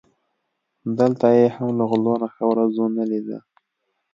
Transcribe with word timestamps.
دلته 0.99 1.27
یې 1.37 1.47
هم 1.55 1.69
له 1.79 1.83
غلو 1.89 2.13
نه 2.21 2.27
ښه 2.33 2.43
ورځ 2.51 2.73
و 2.77 2.85
نه 2.97 3.03
لیده. 3.11 3.37